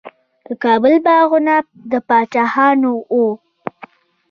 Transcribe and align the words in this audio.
د 0.45 0.47
کابل 0.63 0.93
باغونه 1.05 1.55
د 1.91 1.93
پاچاهانو 2.07 2.91
وو. 3.13 3.27